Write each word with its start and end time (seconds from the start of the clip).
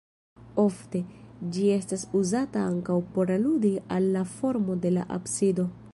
Ofte, 0.61 1.01
ĝi 1.57 1.65
estas 1.73 2.07
uzata 2.21 2.65
ankaŭ 2.71 2.97
por 3.17 3.35
aludi 3.37 3.75
al 3.99 4.09
la 4.19 4.27
formo 4.35 4.83
de 4.87 4.97
la 4.99 5.09
absido. 5.21 5.73